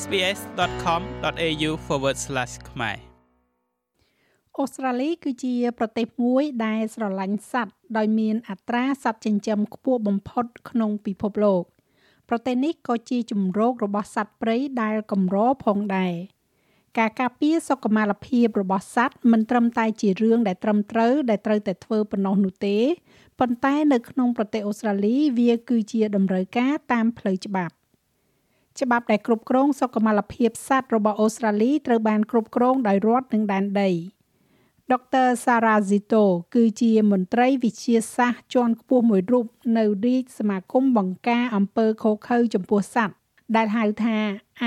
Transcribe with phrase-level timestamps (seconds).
[0.00, 1.70] sbs.com.au/
[2.70, 2.98] ខ្មែរ
[4.58, 11.62] អូស្ត្រាលីគឺជាប្រទេសមួយដែលស្រឡាញ់សត្វដោយមានអត្រាសត្វចិញ្ចឹមខ្ពស់បំផុតក្នុងពិភពលោក
[12.28, 16.14] ប្រទេសនេះក៏ជាជំរករបស់សត្វព្រៃដែលកម្រផងដែរ
[16.98, 22.78] ការការពារសុខុមាលភាពរបស់សត្វមិនត្រឹមតែជារឿងដែលត្រឹមត្រូវដែលត្រូវតែធ្វើប៉ុណ្ណោះនោះទេ
[23.40, 27.74] ប៉ុន្តែនៅក្នុងប្រទេសអូស្ត្រាលីវាគឺជាតម្រូវការតាមផ្លូវច្បាប់
[28.80, 33.90] ច្បាប់ដែលគ្រប់គ្រងសុខុមាលភាពសត្វរបស់អូស្ត្រាលីត្រូវបានគ្រប់គ្រងដោយរដ្ឋនិងដែនដី
[34.92, 39.46] ដុកទ័រសារ៉ាស៊ីតូគឺជាមន្ត្រីវិទ្យាសាស្ត្រជាន់ខ្ពស់មួយរូប
[39.78, 43.14] នៅរាជសមាគមបង្ការអំពើខុសខើចំពោះសត្វ
[43.56, 44.16] ដែលហៅថា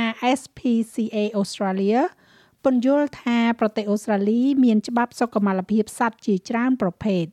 [0.09, 1.99] RSPCA Australia
[2.63, 7.25] ពន្យល់ថាប្រទេសអូស្ត្រាលី មានច្បាប់សុខុមាលភាពសត្វជាច្រើនប្រភេទ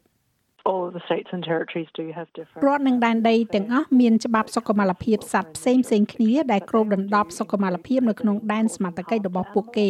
[2.67, 9.89] រដ្ឋនិងដែនដីទាំងអស់មានច្បាប់សុខុមាលភាពសត្វផ្សេងផ្សេងគ្នាដែលគ្របដណ្ដប់សុខុមាលភាពនៅក្នុងដែនសមត្ថកិច្ចរបស់ពួកគេ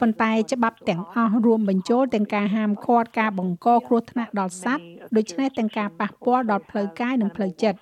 [0.00, 4.84] ប៉ុន្តែច្បាប់ទាំងអស់រួមបញ្ចូលទាំងការហាមឃាត់ការបង្កគ្រោះថ្នាក់ដល់សត្វ
[5.16, 7.78] ដូច្នេះទាំងការប៉ះពាល់ដល់ផ្លូវកាយនិងផ្លូវចិត្ត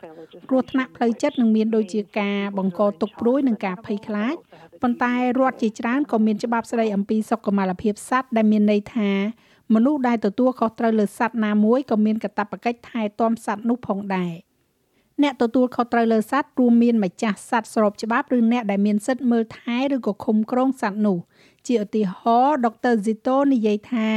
[0.49, 4.35] គ្រោះថ្នាក់ផ្លូវចិត្តនឹងមានដូចជាការបង្កទុក្ខព្រួយនិងការភ័យខ្លាច
[4.83, 9.11] ប៉ុន្តែរដ្ឋជាច្រើនក៏មានច្បាប់ស្តីអំពីសុខុមាលភាពសត្វដែលមានន័យថា
[9.75, 14.33] មនុស្សដែលទទួលខុសត្រូវលើសត្វណាមួយក៏មានកាតព្វកិច្ចថែទាំសត្វនោះផងដែរ
[15.23, 21.19] អ្នកទទួលខុសត្រូវលើសត្វរួមមានម្ចាស់សត្វស្របច្បាប់ឬអ្នកដែលមានសិទ្ធិមើលថែឬក៏ឃុំគ្រងសត្វនោះ
[21.67, 24.09] ជាឧទាហរណ៍ដុកទ័រស៊ីតូនិយាយថា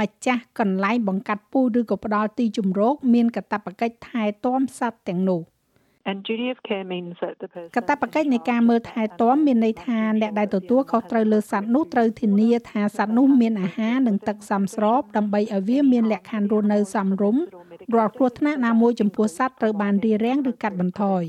[0.00, 5.40] ម្ចាស់កន្លែងបង្កាត់ពូជឬក៏ផ្ដល់ទីជម្រកមានកាតព្វកិច្ចថែទាំសត្វទាំងនោះ។
[6.08, 17.42] And duty of care means that the person កាតព្វកិច្ចនៃការមើលថែទាំមានន័យថាអ្នកដែលទទួលខុសត្រូវលើសត្វនោះត្រូវធានាថាសត្វនោះមានអាហារនិងទឹកសមស្របដើម្បីឲ្យវាមានលក្ខខណ្ឌរស់នៅសមរម្យ
[17.94, 21.22] រាល់គ្រោះថ្នាក់ណាមួយចំពោះសត្វត្រូវបានរារាំងឬកាត់បន្ថយ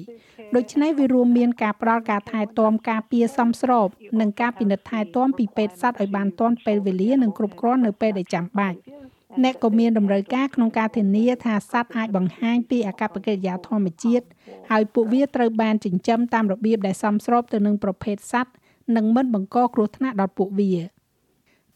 [0.56, 3.88] ដូច្នេះវារួមមានការផ្ដល់ការថែទាំការពារសមស្រប
[4.20, 8.78] និងការពិនិត្យថែទាំពីពេទ្យសត្វឲ្យបានទាន់ពេលវេលានិងគ្រប់គ្រាន់នៅពេលដែលចាំបាច់
[9.44, 14.26] អ្នកក៏មានតម្រូវការក្នុងការធានាថាសត្វអាចបង្ហាញពីអាកប្បកិរិយាធម្មជាតិ
[14.70, 18.52] ហើយពួកវាត្រូវបានចិញ្ចឹមតាមរបៀបដែលសមស្របទៅនឹងប្រភេទសត្វ
[18.96, 20.74] និងមិនបង្កគ្រោះថ្នាក់ដល់ពួកវា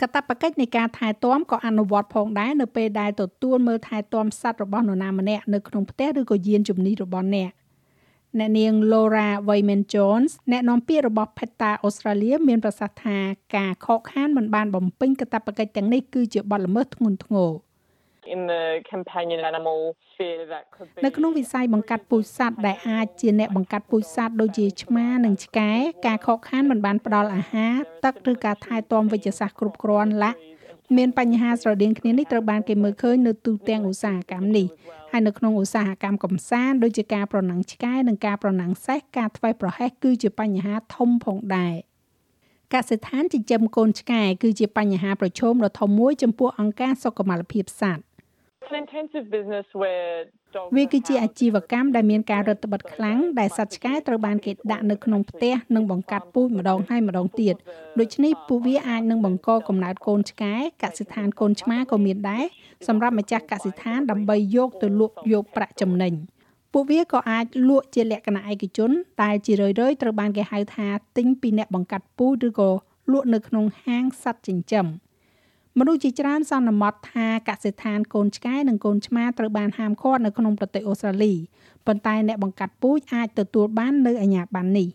[0.01, 7.49] កតបកិច្ចនៃការថែទាំក៏អនុវត្តផងដែរនៅពេលដែលទទួលមើលថែទាំសត្វរបស់នរណាម្នាក់នៅក្នុងផ្ទះឬក៏យានជំនិះរបស់អ្នក
[8.39, 13.17] អ្នកនាង Laura Wayman Jones អ្នកនាំពាក្យរបស់ PETA Australia មានប្រសាសន៍ថា
[13.55, 17.51] ការខកខានមិនបានបំពេញកាតព្វកិច្ចទាំងនេះគឺជាបទល្មើសធ្ងន់ធ្ងរ
[18.33, 18.63] in the
[18.93, 19.79] companion animal
[20.11, 25.71] sphere that could be នៅក្នុងវិស័យបង្កាត់ពូជសត្វដែលអាចជាអ្នកបង្កាត់ពូជសត្វដូចជាឆ្មានិងឆ្កែ
[26.07, 27.75] ការខកខានមិនបានផ្ដល់អាហារ
[28.05, 30.39] ទឹកឬការថែទាំវិជ្ជសាស្ត្រគ្រប់គ្រាន់ឡាក់
[30.97, 34.67] មានបញ្ហាស្រដៀងគ្នានេះត្រូវបានគេមើលឃើញនៅទូទាំងឧស្សាហកម្មនេះ
[35.11, 41.75] ហើយនៅក្នុងឧស្សាហកម្មកំសាន្តដូចជាការប្រណាំងឆ្កែនិងការប្រណាំងសេះការធ្វេសប្រហែសគឺជាបញ្ហាធំផងដែរ
[42.73, 48.03] កសិដ្ឋានចិញ្ចឹមកូនឆ្កែគឺជាបញ្ហាប្រឈមដ៏ធំមួយចំពោះអង្គការសុខុមាលភាពសត្វ
[50.75, 57.55] វាគឺជាអាជីវកម្មដែលមានការរឹតបន្តឹងខ្លាំងដែលសត្វឆ្កែត្រូវបានគេដាក់នៅក្នុងផ្ទះនិងបង្កាត់ពូជម្ដងហើយម្ដងទៀត
[57.99, 62.45] ដូច្នេះពួកវាអាចនឹងបង្កកំណើតកូនឆ្កែកសិដ្ឋានកូនឆ្មាក៏មានដែរ
[62.87, 66.13] សម្រាប់ម្ចាស់កសិដ្ឋានដើម្បីយកទៅលក់យកប្រាក់ចំណេញ
[66.73, 70.87] ពួកវាក៏អាចលក់ជាលក្ខណៈឯកជនតែជារឿយៗត្រូវបានគេហៅថា
[71.17, 72.69] ទិញពីអ្នកបង្កាត់ពូជឬក៏
[73.11, 74.85] លក់នៅក្នុងហាងសត្វចិញ្ចឹម
[75.79, 81.33] មនុស្សជាច្រើនសន្មត់ថាកសិដ្ឋានកូនឆ្កែនិងកូនឆ្មាត្រូវបានហាមឃាត់នៅក្នុងប្រទេសអូស្ត្រាលី
[81.85, 84.89] ប៉ុន្តែអ្នកបង្កាត់ពូជអាចទទួលបាននៅអាជ្ញាប័ណ្ណនេះ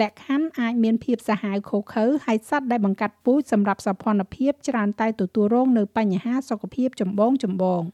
[0.00, 7.82] លក្ខខណ្ឌអាចមានភាពសាហាវខុសខើហើយសត្វដែលបង្កាត់ពូជសម្រាប់សោភ័ណភាពច្រើនតែទទួលរងនៅបញ្ហាសុខភាពចម្បងចម្បង។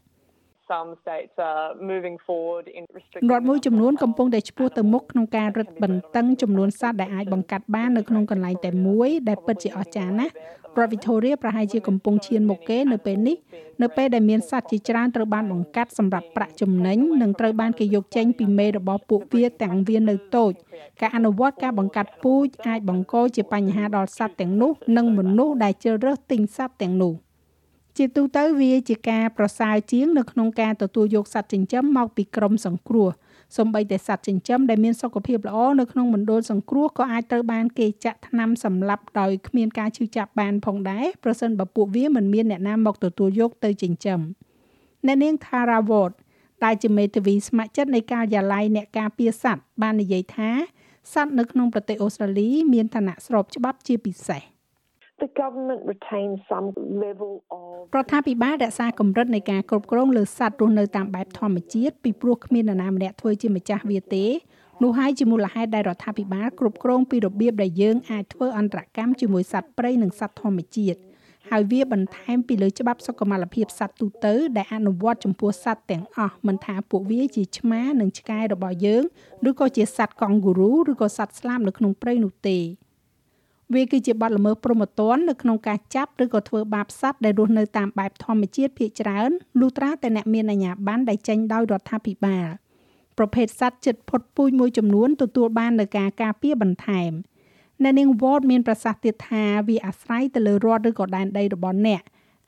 [3.31, 10.33] រដ្ឋមួយចំនួនកំពុងតែឆ្ពោះទៅមុខក្នុងការរឹតបន្តឹងចំនួនសត្វដែលអាចបង្កាត់បាននៅក្នុងកន្លែងតែមួយដែលពិតជាអស្ចារ្យណាស់
[10.79, 13.37] រដ្ឋ Victoria ប្រហែលជាកំពុងឈានមុខគេនៅពេលនេះ
[13.83, 20.53] នៅពេលដែលមានសត្វជាច្រើនត្រូវបានបង្កាត់សម្រាប់ប្រាក់ចំណេញនិងត្រូវបានគេយកចេញពីមេរបស់ពួកវាទាំងវានៅតូច
[21.01, 27.15] ការអនុវត្តការបង្កាត់ពូជអាចបង្កជាបញ្ហាដល់សត្វទាំងនោះ និងមនុស្សដែលជ្រើសរើសទិញសត្វទាំងនោះ។
[27.99, 33.09] ជាទូទៅវាជាការប្រសើរជាងនៅក្នុងការទទួលយកសត្វចិញ្ចឹមមកពីក្រុមសង្គ្រោះ
[33.57, 44.21] សូម្បីតែសត្វចិញ្ចឹមដែលមានសុខភាពល្អនៅក្នុងមណ្ឌលសង្គ្រោះក៏អាចត្រូវបានគេចាក់ថ្នាំសម្លាប់ដោយគ្មានការឈឺចាប់បានផងដែរប្រសិនបើពួកវាមិនមានអ្នកណាមកទទួលយកទៅចិញ្ចឹម
[45.07, 46.13] អ្នកនាង Tara Ward
[46.65, 50.51] ដែលជាមេធាវីស្ម័គ្រចិត្តនៃការិយាល័យអ្នកការពារសត្វបាននិយាយថា
[51.13, 54.52] សត្វនៅក្នុងប្រទេសអូស្ត្រាលីមានឋានៈស្របច្បាប់ជាពិសេស
[55.23, 56.67] the government retains some
[57.05, 64.27] level of រដ្ឋាភិបាលរក្សាកម្រិតនៃការគ្រប់គ្រងលើសត្វរស់នៅតាមបែបធម្មជាតិពីព្រោះគ្មាននរណាម្នាក់ធ្វើជាម្ចាស់វាទេ
[64.83, 71.01] នោះហើយជាមូលហេតុដែលរដ្ឋាភិបាលគ្រប់គ្រងពីរបៀបដែលយើងអាចធ្វើអន្តរកម្មជាមួយសត្វព្រៃនិងសត្វធម្មជាតិ
[71.51, 79.03] ហើយវាបន្ថែមពីលើច្បាប់សុខុមាលភាពសត្វទូទៅដែលអនុវត្តចំពោះសត្វទាំងអស់មិនថាពួកវាជាឆ្មានិងឆ្កែរបស់យើង
[79.49, 82.59] ឬក៏ជាសត្វកង់ហ្គូរូឬក៏សត្វស្លាបនៅក្នុងព្រៃនោះទេ
[83.75, 89.31] វាគឺជាបទល្មើសព្រហ្មទណ្ឌនៅក្នុងការចាប់ឬក៏ធ្វើបាបសត្វដែលរស់នៅតាមបែបធម្មជាតិភាគច្រើន
[89.61, 92.47] លុះត្រាតែអ្នកមានអាជ្ញាប័ណ្ណដែលចេញដោយរដ្ឋាភិបាល
[93.19, 97.13] ប្រភេទសត្វជិតផុតពូជមួយចំនួនទទួលបាននូវការការពារបន្ថែម
[97.83, 102.03] អ្នកនាង Ward មានប្រសាសន៍ទៀតថាវាអាស្រ័យទៅលើរដ្ឋឬក៏ដែនដីរបស់អ្នក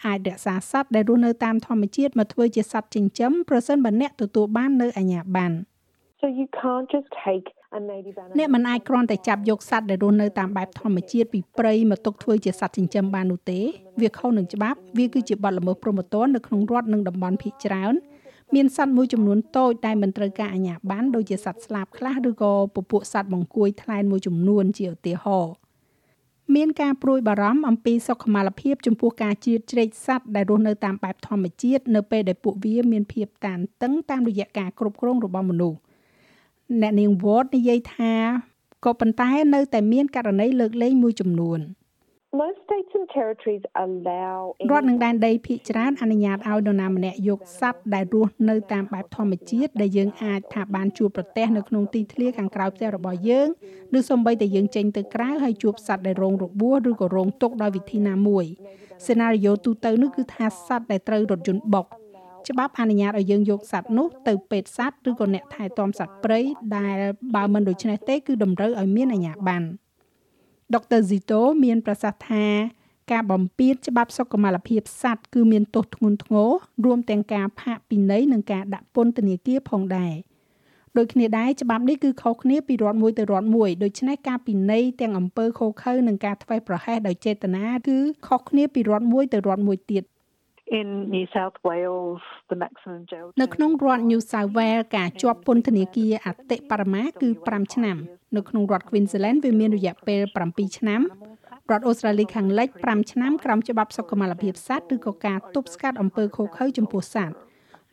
[0.06, 5.56] អាចរក្សាសត្វដែលរស់នៅតាមធម្មជាតិមកធ្វើជាសត្វចិញ្ចឹមប្រសិនបើអ្នកទទួលបាននៅអាជ្ញាប័ណ្ណ
[6.20, 7.46] So you can't just take
[8.38, 13.60] អ្នកមិនអាចគ្រាន់តែចាប់យកសត្វដែលរស់នៅតាមបែបធម្មជាតិពីព្រៃមកទុកធ្វើជាសត្វចិញ្ចឹមបាននោះទេ
[14.00, 17.94] វាខុសនឹងច្បាប់វាគឺជាបទល្មើសព្រហ្មទណ្ឌនៅក្នុងរដ្ឋនិងតំបន់ភាគច្រើន
[18.54, 25.54] មានសត្វមួយចំនួនតូចដែលមិនត្រូវការអាជ្ញាប័ណ្ណដូចជាសត្វស្លាបខ្លះឬក៏ពពួកសត្វបង្គាយថ្លែនមួយចំនួនជាឧទាហរណ៍
[26.54, 35.78] មានការព្រួយបារម្ភអំពីសុខុមាលភាពចំពោះការជៀតជ្រែកសត្វដែលរស់នៅតាមបែបធម្មជាតិនៅពេលដែលពួកវាមានភាពតានតឹងតាមរយៈការគ្រប់គ្រងរបស់មនុស្ស
[36.82, 38.14] អ្នកនាង Ward និយាយថា
[38.84, 41.60] ក៏ប៉ុន្តែនៅតែមានករណីលើកលែងមួយចំនួន
[42.42, 44.38] Most states and territories allow
[44.70, 53.48] រដ្ឋនឹងដែនដីភាគច្រើនអនុញ្ញាតឲ្យនរណាម្នាក់យកសត្វដែលរស់នៅតាមបែបធម្មជាតិដែលយើងអាចថាបានជួបប្រទះនៅក្នុងទីធ្លាខាងក្រៅផ្ទះរបស់យើង
[53.98, 58.44] ឬសូម្បីតែយើងចេញទៅក្រៅហើយជួបសត្វដែលរងរបួសឬក៏រងទុក្ខដោយវិធីណាមួយ
[59.06, 61.86] សេណារីយ៉ូទូទៅនោះគឺថាសត្វដែលត្រូវរថយន្តបុក
[62.48, 66.40] ច្បាប់អនុញ្ញាតឲ្យយើងយកសត្វនោះទៅពេទ្យសត្វឬក៏អ្នកថែទាំសត្វព្រៃ
[66.76, 66.96] ដែល
[67.34, 69.66] បើមិនដូច្នេះទេគឺតម្រូវឲ្យមានអាជ្ញាប័ណ្ណ
[70.74, 72.46] ដុកទ័រស៊ីតូមានប្រសាសន៍ថា
[73.12, 76.50] ការបំពានច្បាប់សុខុមាលភាពសត្វគឺមានទោសធ្ងន់ធ្ងរ
[76.84, 80.14] រួមទាំងការផាកពិន័យនិងការដាក់ពន្ធនាគារផងដែរ
[80.98, 90.04] ដូចគ្នាដែរច្បាប់នេះគឺខុសគ្នាពីរដ្ឋមួយទៅរដ្ឋមួយដូច្នេះការពិន័យទាំងអំពើខុសខើនិងការធ្វេសប្រហែសដោយចេតនាគឺខុសគ្នាពីរដ្ឋមួយទៅរដ្ឋមួយទៀត
[90.78, 97.96] in New South Wales the maximum jail នៅក្នុងរដ្ឋ New South Wales ការជាប់ពន្ធនាគារអតិបរមាគឺ5ឆ្នាំ
[98.36, 100.20] នៅក្នុងរដ្ឋ Queensland វាមានរយៈពេល
[100.50, 101.00] 7ឆ្នាំ
[101.70, 107.34] រដ្ឋអូស្ត្រាលីខាងលិច5ឆ្នាំក្រោមច្បាប់សុខុមាលភាពសត្វឬក៏ការទប់ស្កាត់អំពើឃោរឃៅចំពោះសត្វ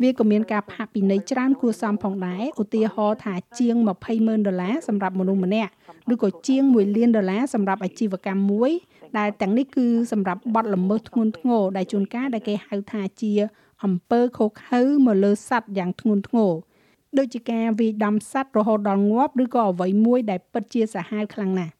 [0.02, 5.72] វាក៏មានការផាកពិន័យច្រើនគួរសមផងដែរឧទាហរណ៍ថាជាង20ម៉ឺនដុល្លារសម្រាប់មនុស្សម្នាក់
[6.14, 8.72] ឬក៏ជាង1លានដុល្លារសម្រាប់អាជីវកម្មមួយ
[9.18, 13.34] ដែលទាំងនេះគឺសម្រាប់បទល្មើសធ្ងន់ធ្ងរដែលជួនកាលដែលគេហៅថាជា
[13.84, 16.52] អំពើខុសខើមកលើសត្វយ៉ាងធ្ងន់ធ្ងរ
[17.18, 21.74] ដូចជាការវាយដំសត្វរហូតដល់ងាប់ឬក៏អ្វីមួយដែលពិតជាសាហាវខ្លាំងណាស់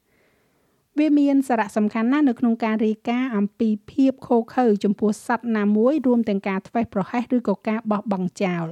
[1.00, 8.68] វាមានសារៈសំខាន់ណាស់នៅក្នុងការរាយការណ៍អំពីភាពខុសខើចំពោះសត្វណាមួយរួមទាំងការធ្វេសប្រហែសឬក៏ការបោះបង់ចោល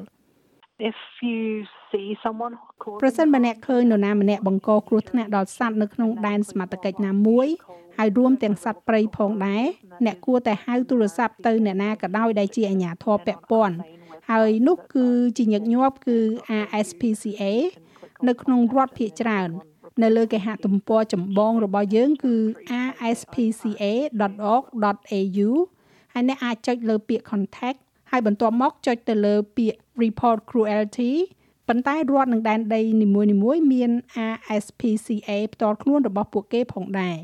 [0.90, 0.98] if
[1.30, 1.42] you
[1.90, 2.54] see someone
[3.02, 7.48] ប្រសិនបើអ្នកឃើញនរណាម្នាក់បង្កគ្រោះថ្នាក់ដល់សត្វនៅក្នុងដែនសមត្ថកិច្ចណាមួយ
[7.98, 9.64] ហើយរួមទាំងសត្វព្រៃផងដែរ
[10.06, 13.76] អ្នកគួរតែហៅទូរស័ព្ទទៅអ្នកណាក៏ដោយដែលជាអាជ្ញាធរពាក់ព័ន្ធ
[14.32, 15.08] ហើយនោះគឺ
[15.38, 16.18] ជាញឹកញាប់គឺ
[16.64, 17.44] RSPCA
[18.28, 19.50] នៅក្នុងរដ្ឋភាគច្រើន
[20.04, 22.36] នៅលើគេហទំព័រចម្បងរបស់យើងគឺ
[23.12, 23.90] rspca.org.au
[26.14, 27.80] ហើយអ្នកអាចចុចលើពាក្យ contact
[28.12, 31.12] ហើយបន្ទាប់មកចុចទៅលើពាក្យ report cruelty
[31.68, 33.92] ប៉ុន្តែរដ្ឋនឹងដែនដីនីមួយៗមាន
[34.34, 37.18] RSPCA ផ្ទាល់ខ្លួនរបស់ពួកគេផងដែរ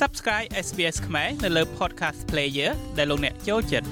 [0.00, 3.86] Subscribe SBS ខ្មែរនៅលើ Podcast Player ដែលលោកអ្នកចូលចិត្ត